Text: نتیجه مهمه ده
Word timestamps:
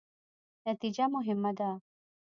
نتیجه 0.67 1.05
مهمه 1.13 1.51
ده 1.57 1.69